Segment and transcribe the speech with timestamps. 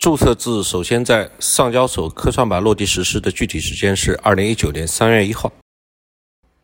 [0.00, 5.52] 注册制首先在上交所科创板落地实施的具体时间是二零一九年三月一号。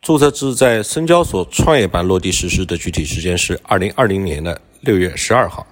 [0.00, 5.66] 注册制在深交所创业板落地实施的具体时间是二零二零年的六月十二号。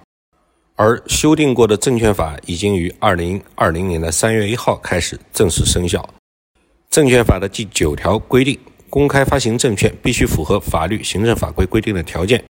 [0.75, 6.07] 而修订过的证券法已经于二零二零年的三月一号开始正式生效。
[6.91, 8.59] 证券法的第九条规定，
[8.91, 12.43] 公开发行证券必须符合法律、行政法规规定的条件。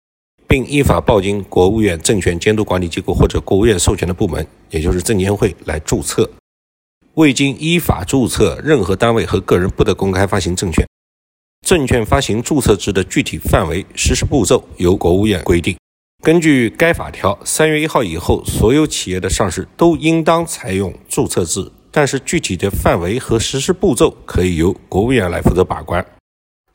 [0.47, 6.29] 并依法报经国务院证券监督管理机构或者国务院授权的部门，也就是证监会来注册。
[7.15, 10.85] 未经依法注册，任何单位和个人不得公开发行证券。
[11.65, 15.75] 证券发行注册制的具体范围、实施步骤由国务院规定。
[16.21, 26.05] 根据该法条，三月一号以后，所有企业的上市都应当采用注册制，但是具体的范围和实施步骤可以由国务院来负责把关。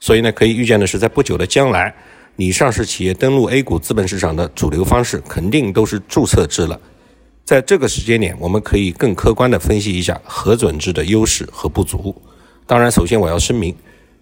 [0.01, 1.95] 所以呢，可以预见的是，在不久的将来。
[2.37, 6.81] 你上市企业登陆 A 股资本市场的主流方式肯定都是注册制了。
[7.45, 12.15] 在这个时间点，我们可以更客观地分析一下核准制的优势和不足。
[12.67, 13.75] 当然，首先我要声明，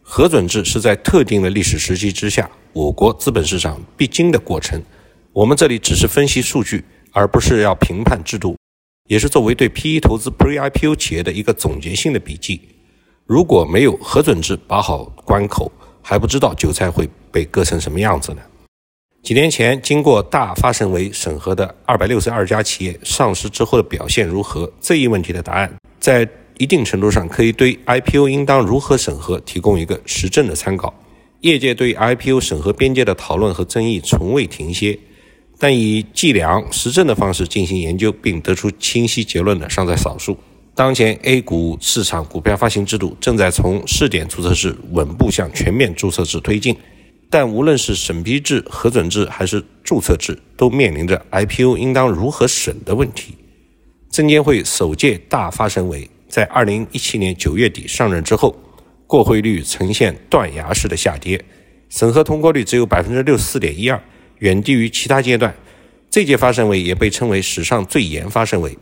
[0.03, 4.83] 核准制是在特定的历史时期之下，我国资本市场必经的过程。
[5.33, 8.56] 我们这里只是分析数据，而不是要评判制度，
[9.06, 12.62] 也是作为对 PE 投资 Pre-IPO 企业的一个总结性的笔记。
[13.27, 15.70] 如果没有核准制把好关口，
[16.09, 18.41] 还不知道韭菜会被割成什么样子呢？
[19.23, 24.73] 几年前经过大发审委审核的二百六十二家企业上市之后的表现如何？
[24.81, 30.95] 这一问题的答案，在一定程度上可以对 IPO 应当如何审核提供一个实证的参考。
[31.42, 34.98] 业界对 IPO 审核边界的讨论和争议从未停歇，
[35.59, 40.39] 但以计量实证的方式进行研究并得出清晰结论的尚在少数。
[40.79, 46.77] 当前 A 股市场股票发行制度正在从试点注册制稳步向全面注册制推进，
[47.29, 53.34] 但无论是审批制、核准制还是注册制，都面临着 IPO 应当如何审的问题。
[54.09, 58.56] 证监会首届大发审委在2017年9月底上任之后，
[59.09, 61.44] 过会率呈现断崖式的下跌，
[61.88, 63.99] 审核通过率只有64.12%，
[64.38, 65.53] 远低于其他阶段。
[66.09, 68.78] 这届发审委也被称为史上最严发审委。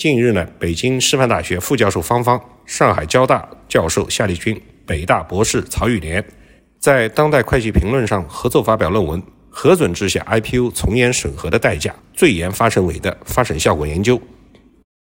[0.00, 6.24] 近日呢，北京师范大学副教授方方、上海交大教授夏立军、北大博士曹玉莲
[6.78, 14.16] 在《当代会计评论》上合作发表论文《核准制下 IPO 从严审核的代价：最严发审委的发审效果研究》，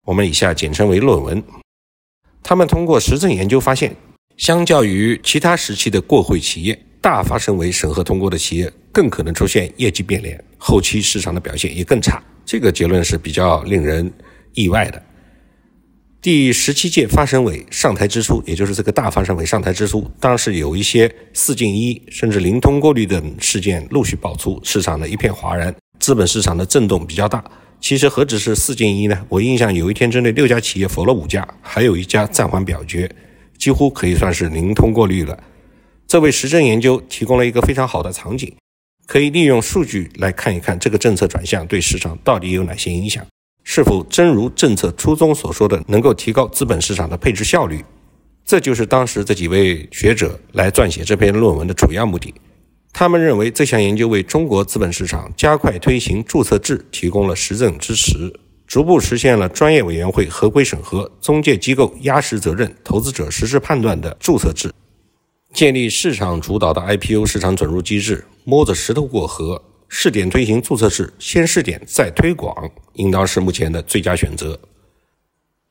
[0.06, 1.42] 我们以下简称为论文。
[2.44, 3.96] 他们通过实证研究发现，
[4.36, 12.22] 相较于其他时期的过会企业，大发审委审核通过的企业更可能出现业绩变脸，后期市场的表现也更差。
[12.46, 14.12] 这个结论是比较令人。
[14.53, 15.02] 意外的，
[16.22, 27.44] 第十七届发审委上台之初，也就是这个大发审委上台之初，当时有一些四进一甚至零通过率等事件陆续爆出，市场的一片哗然，资本市场的震动比较大。
[27.81, 29.25] 其实何止是四进一呢？
[29.28, 33.13] 我印象有一天针对六家企业否了五家，还有一家暂缓表决，
[33.58, 35.38] 几乎可以算是零通过率了。
[36.08, 38.56] 这为实证研究提供了一个非常好的场景，
[39.06, 43.25] 可以利用数据来看一看这个政策转向对市场到底有哪些影响。
[43.63, 47.84] 是否真如政策初衷所说的，能够提高资本市场的配置效率？
[48.46, 52.34] 这就是当时这几位学者来撰写这篇论文的主要目的。
[52.91, 58.31] 他们认为这项研究为中国资本市场加快推行注册制提供了实证支持，
[58.68, 64.72] 逐步实现了专业委员会合规审核、中介机构压实责任、投资者实质判断的注册制，
[65.53, 69.59] 建立市场主导的 IPO 市场准入机制，摸着石头过河。
[69.96, 74.59] 试点推行注册制，先试点再推广，应当是目前的最佳选择。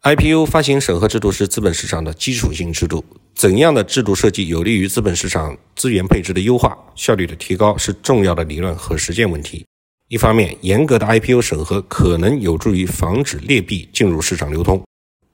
[0.03, 9.67] IPO 发行审核制度是资本市场的基础性制度，怎样的制度设计有利于资本市场资源配置的优化、效率的提高，是重要的理论和实践问题。
[10.07, 14.81] 一方面，严格的 IPO 审核可能有助于防止劣币进入市场流通；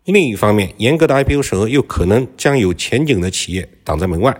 [0.06, 4.34] 另一方面，严格的 IPO 审核又可能将有前景的企业挡在门外。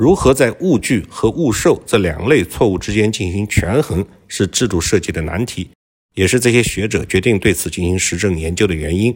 [0.00, 5.68] 如何在误拒和误受这两类错误之间进行权衡，是制度设计的难题，
[6.14, 9.14] 也是这些学者决定对此进行实证研究的原因。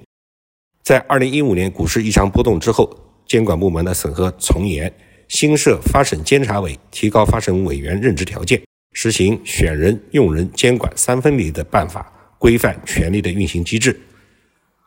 [0.83, 2.95] 在二零一五年股市异常波动之后，
[3.27, 4.95] 监管部门的审核从严，
[5.27, 8.61] 新设发审监察委，提高发审委员任职条件，
[8.93, 13.99] 实行选人、用人、监管三分离的办法，规范权力的运行机制。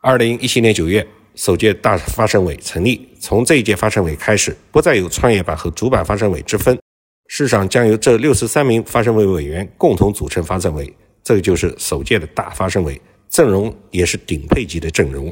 [0.03, 1.07] 二零一七年九月。
[1.37, 6.77] 首届大发审委成立，从这一届发审委开始，不再有创业板和主板发审委之分，
[7.27, 10.91] 市场将由这六十三名发审委委员共同组成发审委，
[11.23, 12.99] 这个就是首届的大发审委
[13.29, 15.31] 阵容，也是顶配级的阵容。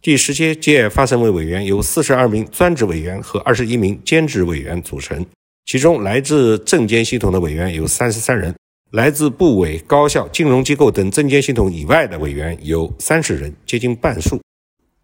[0.00, 5.26] 第十七届发审委委员由四十二名专职委员和二十一名兼职委员组成，
[5.66, 8.54] 其中来自证监系统的委员有三十三人，
[8.92, 14.40] 来自部委、高校、金融机构等证监系统以外的委员有三十人，接近半数。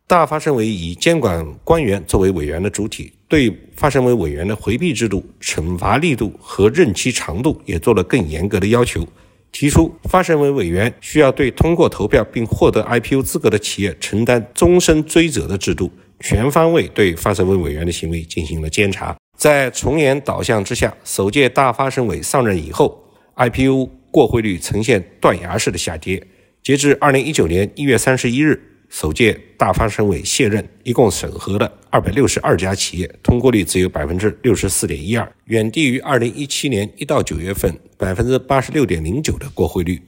[0.06, 9.06] 大发生委以监管官员作为委员的主体，对发生委委员的回避制度、惩罚力度和任期长度也做了更严格的要求，
[9.50, 15.90] 提出发生委委员需要对通过投票并获得 IPO 资格的企业承担终身追责的制度，
[16.20, 19.16] 全方位对发生委委员的行为进行了监察。
[19.38, 23.00] 在从严导向之下，首届大发生委上任以后。
[23.36, 26.24] IPO 过会率呈现断崖式的下跌。
[26.62, 40.00] 截至二零一九年一月三十一日，首届大发审委卸任，一共审核了二百六十二家企业，通过率只有百分之六十四点一二，远低于二零一七年一到九月份百分之八十六点零九的过会率。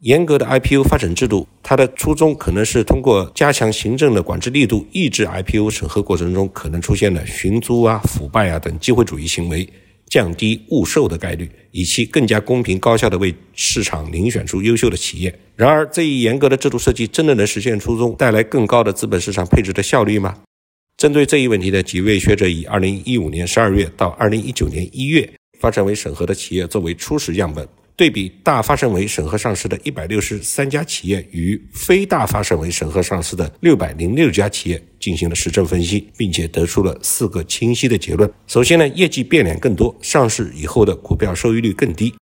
[0.00, 9.66] 严格的 IPO 发审制度，它的初衷可能是通过加强行政的管制力度，抑制 IPO 审核过程中可能出现的寻租啊、腐败啊等机会主义行为。
[10.16, 15.38] 降低误售的概率，以期更加公平高效地为市场遴选出优秀的企业。
[15.54, 20.38] 然而，这一严格的制度设计真的能实现初衷，带来更高的资本市场配置的效率吗？
[20.96, 25.30] 针对这一问题的几位学者以2015年12月到2019年1月
[25.60, 27.68] 发展为审核的企业作为初始样本。
[27.96, 38.30] 对比大发生委审核上市的一百六十三家企业与非大发生委审核上市的六百零六家企业进行了实证分析，并且得出了四个清晰的结论。
[38.46, 42.14] 首先呢，业绩变脸更多，上市以后的股票收益率更低。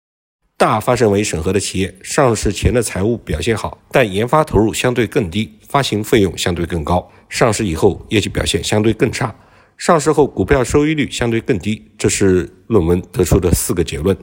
[0.59, 9.35] 大发生委审核的企业上市前的财务表现好，但研发投入相对更低，发行费用相对更高；上市以后业绩表现相对更差，
[9.79, 11.83] 上市后股票收益率相对更低。
[11.97, 14.15] 这是论文得出的四个结论。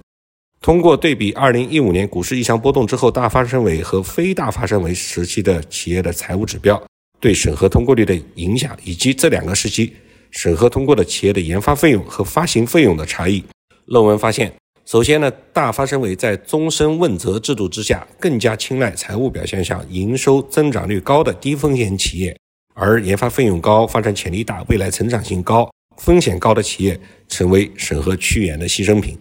[0.61, 6.81] 通过对比2015年股市异常波动之后大发生为和非大发生为时期的企业的财务指标
[7.21, 9.94] 对审核通过率的影响，以及这两个时期
[10.31, 13.44] 审核通过的企业的研发费用和发行费用的差异，
[13.85, 14.53] 论文发现，
[14.85, 22.38] 首先呢，大发生为在终身问责制度之下，更加青睐财务表现上营收增长率高的低风险企业，
[22.73, 29.17] 而研发费用高、发展潜力大、未来成长性高、风险高的企业成为审核趋严的牺牲品。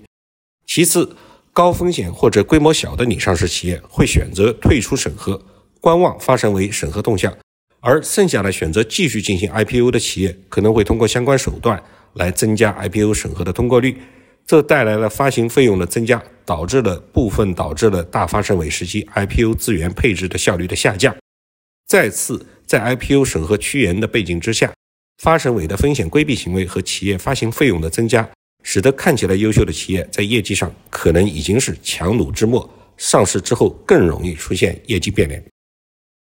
[0.66, 1.16] 其次，
[1.58, 5.44] 高风险或者规模小的拟上市企业会选择退出审核，
[5.80, 7.36] 观望发生为审核动向，
[7.80, 11.82] 而剩下的选择继续进行 IPO 的企业，可能会通过相关手段
[12.14, 13.96] 来增加 IPO 审核的通过率，
[14.46, 21.16] 这带来了发行费用的增加，导致了部分导致了大发生委时期 IPO 资源配置的效率的下降。
[21.88, 24.72] 再次，在 IPO 审核趋严的背景之下，
[25.20, 28.30] 发审委的风险规避行为和企业发行费用的增加。
[28.62, 35.42] 使得看起来优秀的企业在业绩上可能已经是强弩之末，上市之后更容易出现业绩变脸。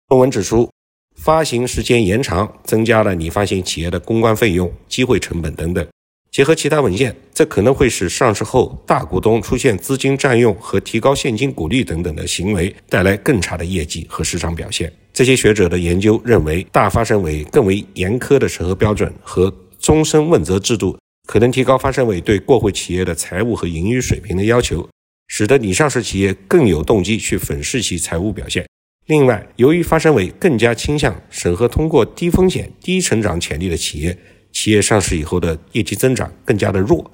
[0.09, 0.71] 论文指出，
[1.17, 5.87] 发行时间延长增加了拟发行企业的公关费用、机会成本等等。
[6.31, 14.93] 结合其他文献，这可能会使上市后大股东出现资金占用和提高现金股利等等的行为，带来更差的业绩和市场表现。
[15.13, 20.97] 这些学者的研究认为，大发生委更为严苛的审核标准和终身问责制度。
[21.31, 24.89] 可能提高发审委对过会企业的财务和盈余水平的要求，
[25.29, 28.67] 使得拟上市企业更有动机去粉饰其财务表现。
[29.07, 34.19] 另外，由于发审委更加倾向审核通过低风险、低成长潜力的企业，
[34.51, 37.09] 企业上市以后的业绩增长更加的弱。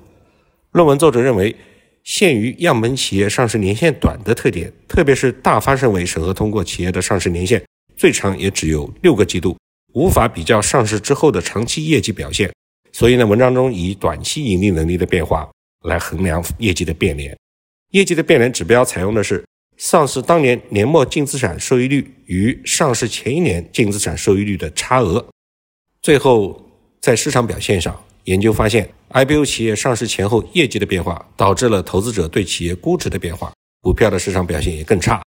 [0.73, 1.55] 论文作者认为，
[2.03, 7.63] 限于样本企业上市年限短的特点，特别是大发审委审核通过企业的上市年限
[7.99, 9.59] 最长也只有六个季度，
[9.93, 12.51] 无法比较上市之后的长期业绩表现。
[12.99, 15.47] 所以呢，文章中以短期盈利能力的变化
[15.85, 17.37] 来衡量业绩的变脸。
[17.91, 19.45] 业绩的变脸指标采用的是
[19.77, 25.23] 上市当年年末净资产收益率与上市前一年净资产收益率的差额。
[26.01, 26.59] 最后，
[26.99, 35.21] 在市场表现上，研究发现，IPO 企业上市前后业绩的变化导致了投资者对企业估值的变化，股票的市场表现也更差。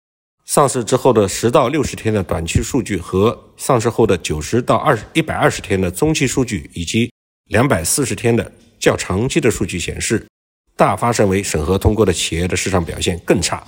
[0.45, 7.11] 上市之后的十到六十天的短期数据和上市后的九十到二一百二十天的中期数据以及
[7.47, 10.27] 两百四十天的较长期的数据显示，
[10.75, 13.65] 大发审委审核通过的企业的市场表现更差。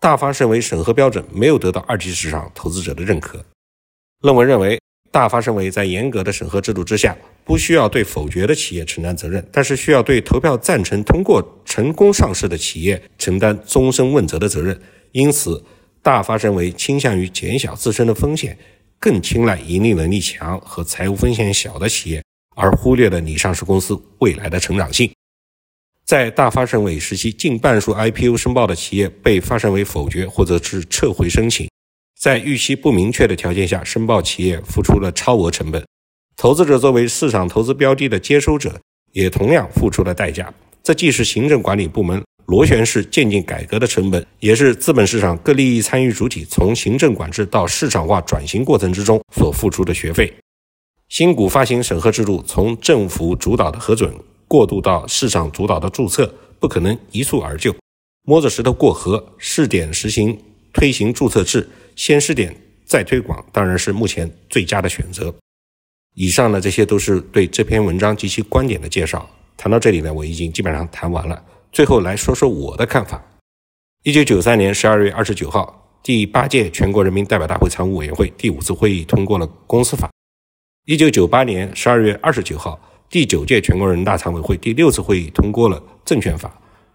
[0.00, 3.44] 大发审委审核标准没有得到二级市场投资者的认可。
[4.20, 14.80] 论文认为，大发生委在严格的审核制度之下，不需要对否决的企业承担责任，但是需要对投票赞成通过成功上市的企业承担终身问责的责任。
[15.10, 15.64] 因此，
[16.02, 18.56] 大发生委倾向于减小自身的风险，
[19.00, 22.22] 更青睐盈利能力强和财务风险小的企业。
[22.58, 25.08] 而忽略了拟上市公司未来的成长性。
[26.04, 31.68] 在大发审委时期，近半数 IPO 申报的企业被发审委否决或者是撤回申请。
[32.18, 35.86] 在预期不明确的条件下，申报企业付出了超额成本，
[36.36, 38.80] 投资者作为市场投资标的的接收者，
[39.12, 40.52] 也同样付出了代价。
[40.82, 50.32] 这既是行政管理部门螺旋式渐进改革的成本，也是资本市场各利益参与主体从行政管制到市场化转型过程之中所付出的学费。
[51.08, 54.14] 新股发行审核制度从政府主导的核准
[54.46, 57.74] 过渡到市场主导的注册，不可能一蹴而就。
[58.24, 60.38] 摸着石头过河，试点实行
[60.72, 65.34] 推行注册制，先试点再推广，当然是目前最佳的选择。
[66.14, 69.28] 以上呢，这些都是对这篇文章及其观点的介绍。
[69.56, 71.42] 谈到这里呢，我已经基本上谈完了。
[71.72, 73.22] 最后来说说我的看法。
[74.02, 80.10] 一九九三年十二月二十九号，第八届全国人民代表大会常务委员会第五次会议通过了公司法。
[80.88, 82.80] 一九九八年十二月二十九号，
[83.10, 86.50] 第九届全国人大常委会第六次会议通过了证券法。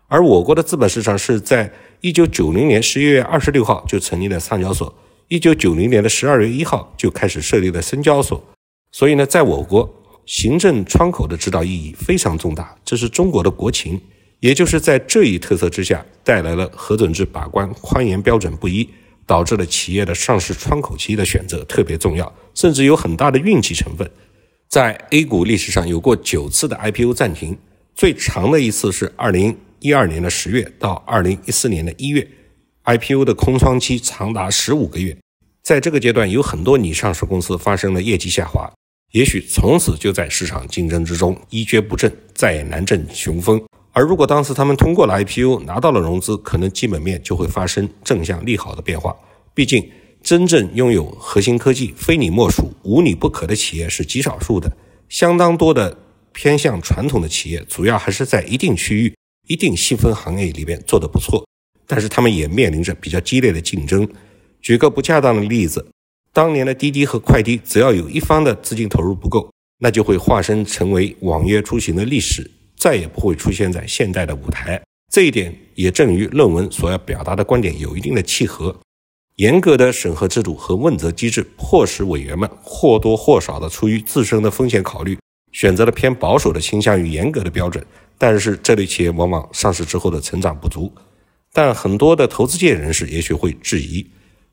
[0.07, 1.71] 而我国的资本市场是在
[2.01, 4.91] 一九九零年十一月二十六号就成立了上交所，
[5.27, 8.43] 一九九零年的十二月一号就开始设立了深交所，
[8.91, 9.87] 所以呢，在我国
[10.25, 14.01] 行政窗口的指导意义非常重大，这是中国的国情。
[14.39, 18.89] 也就是在这一特色之下，带来了核准制把关宽严标准不一，
[19.33, 24.07] 导致了企业的上市窗口期的选择特别重要，甚至有很大的运气成分。
[24.69, 27.57] 在 A 股历史上有过九次的 IPO 暂停，
[27.95, 29.57] 最长的一次是二零。
[29.79, 32.25] 一二年的十月到二零一四年的一月
[32.85, 35.17] ，IPO 的空窗期长达十五个月。
[35.63, 38.71] 在这个阶段，有很多拟上市公司发生了业绩下滑，
[39.13, 43.59] 也许从此就在市场竞争之中一蹶不振，再也难振雄风。
[43.93, 49.15] 而如果当时他们通过了 IPO，拿到了融资，可能基本面就会发生正向利好的变化。
[49.53, 49.89] 毕竟，
[50.21, 54.75] 真正拥有核心科技、非你莫属、无你不可的企业是极少数的，
[55.07, 55.97] 相当多的
[56.33, 59.13] 偏向传统的企业，主要还是在一定区域。
[59.45, 61.45] 一定细分行业里边做得不错，
[61.85, 64.07] 但是他们也面临着比较激烈的竞争。
[64.61, 65.85] 举个不恰当的例子，
[66.31, 72.49] 当年的滴滴和快滴，只要有一方的资金投入不够，那就会化身成为网约出行的历史，
[72.83, 74.81] 再也不会出现在现代的舞台。
[75.09, 78.77] 这一点也正与论文所要表达的观点有一定的契合。
[79.37, 85.17] 严格的审核制度和问责机制，迫使委员们或多或少的出于自身的风险考虑，
[85.53, 87.85] 选择了偏保守的倾向于严格的标准。
[88.17, 90.91] 但是这类企业往往上市之后的成长不足，
[91.53, 94.05] 但很多的投资界人士也许会质疑，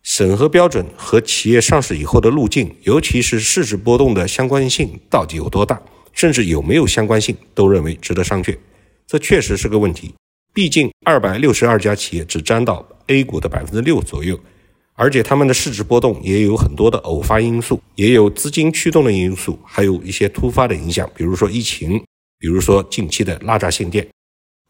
[0.04, 5.82] 审核标准和企业上市以后的路径，尤其是市值波动的相关性到底有多大，
[6.12, 8.56] 甚至有没有相关性，都认为值得商榷。
[9.06, 10.14] 这确实是个问题，
[10.52, 14.38] 毕竟二百六十二家企业只占到 A 股的百分之六左右，
[14.94, 22.02] 而且他们的市值波动也有很多的偶发因素，也有资金驱动的因素，还有一些突发的影响，比如说疫情。
[22.42, 24.08] 比如说近期的拉闸限电，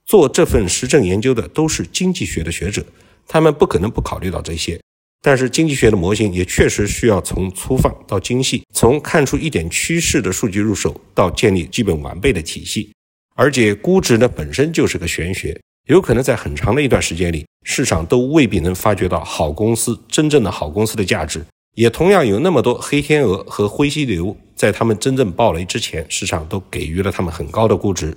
[0.05, 2.85] 做这份实证研究的都是经济学的学者，
[3.29, 4.81] 他们不可能不考虑到这些。
[5.23, 12.91] 但是经济学的模型也确实需要从粗放到精细，从看出一点趋势的数据入手，到建立基本完备的体系。
[13.35, 21.45] 而且估值呢本身就是个玄学，有可能在很长的一段时间里，市场都未必能发掘到好公司真正的好公司的价值。
[21.77, 28.17] 也同样有那么多黑天鹅和灰犀牛，在他们真正暴雷之前，市场都给予了他们很高的估值。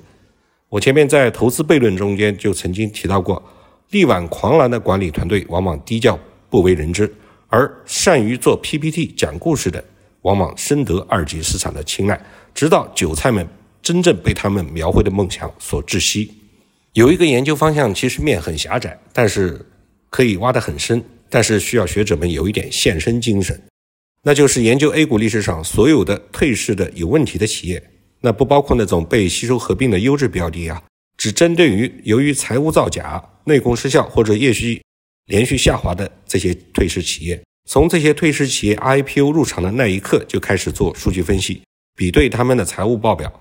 [0.70, 3.42] 我前面在投资悖论中间就曾经提到过，
[3.92, 6.20] 力挽狂澜的管理团队往往低调
[6.54, 7.12] 不为人知，
[7.48, 9.84] 而善于做 PPT 讲故事的，
[10.22, 13.48] 往往深得二级市场的青睐，直到韭菜们
[13.82, 16.32] 真正被他们描绘的梦想所窒息。
[16.94, 19.66] 有一个研究方向，其实面很狭窄，但是
[20.12, 21.04] 可以挖得很深。
[21.28, 23.60] 但是需要学者们有一点献身精神，
[24.22, 27.84] 那就是研究 A 股历史上所有的退市的有问题的企业，
[28.22, 30.84] 那不包括那种被吸收合并的优质标的啊，
[31.18, 34.84] 只针对于由于财务造假、内功失效或者业绩
[35.28, 41.62] 连续下滑的这些退市企业，从这些退市企业 IPO 入场的那一刻就开始做数据分析，
[41.96, 43.32] 比对他们的财务报表，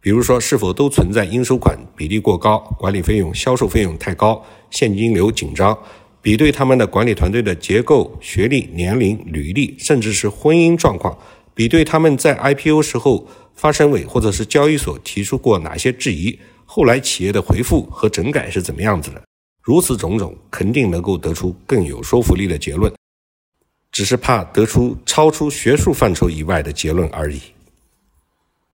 [0.00, 5.76] 比如说是否都存在应收款比例过高、管理费用、销售费用太高、现金流紧张。
[6.22, 11.16] 比对他们的管理团队的结构、学历、年龄、履历，甚至是婚姻状况；
[11.54, 19.22] 比对他们在 IPO 时候发审委或者是交易所提出过哪些质疑，后来企业的回复和整改是怎么样子的。
[19.66, 22.94] 如此种种，肯定能够得出更有说服力的结论，
[23.90, 27.40] 只是怕得出超出学术范畴以外的结论而已。